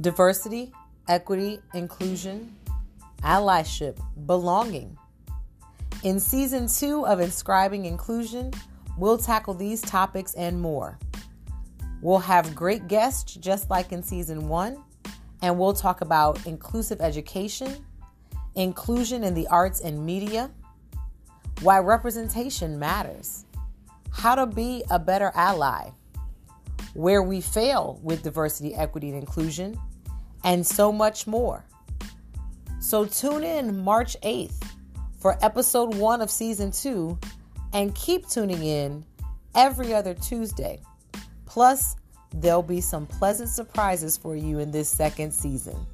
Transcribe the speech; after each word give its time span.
diversity, 0.00 0.72
equity, 1.08 1.60
inclusion, 1.74 2.54
allyship, 3.22 3.98
belonging. 4.26 4.96
In 6.02 6.20
season 6.20 6.68
two 6.68 7.06
of 7.06 7.20
Inscribing 7.20 7.86
Inclusion, 7.86 8.52
we'll 8.98 9.18
tackle 9.18 9.54
these 9.54 9.80
topics 9.80 10.34
and 10.34 10.60
more. 10.60 10.98
We'll 12.02 12.18
have 12.18 12.54
great 12.54 12.88
guests 12.88 13.34
just 13.34 13.70
like 13.70 13.92
in 13.92 14.02
season 14.02 14.48
one, 14.48 14.82
and 15.40 15.58
we'll 15.58 15.72
talk 15.72 16.02
about 16.02 16.46
inclusive 16.46 17.00
education, 17.00 17.84
inclusion 18.54 19.24
in 19.24 19.32
the 19.32 19.46
arts 19.46 19.80
and 19.80 20.04
media, 20.04 20.50
why 21.62 21.78
representation 21.78 22.78
matters, 22.78 23.46
how 24.12 24.34
to 24.34 24.46
be 24.46 24.84
a 24.90 24.98
better 24.98 25.32
ally, 25.34 25.88
where 26.94 27.22
we 27.22 27.40
fail 27.40 28.00
with 28.02 28.22
diversity, 28.22 28.74
equity, 28.74 29.10
and 29.10 29.18
inclusion, 29.18 29.78
and 30.44 30.66
so 30.66 30.90
much 30.90 31.26
more. 31.26 31.64
So 32.80 33.04
tune 33.04 33.44
in 33.44 33.82
March 33.82 34.16
8th 34.22 34.62
for 35.18 35.38
episode 35.42 35.94
one 35.94 36.20
of 36.20 36.30
season 36.30 36.70
two 36.70 37.18
and 37.72 37.94
keep 37.94 38.28
tuning 38.28 38.62
in 38.62 39.04
every 39.54 39.94
other 39.94 40.14
Tuesday. 40.14 40.80
Plus, 41.46 41.96
there'll 42.34 42.62
be 42.62 42.80
some 42.80 43.06
pleasant 43.06 43.48
surprises 43.48 44.16
for 44.16 44.36
you 44.36 44.58
in 44.58 44.70
this 44.70 44.88
second 44.88 45.32
season. 45.32 45.86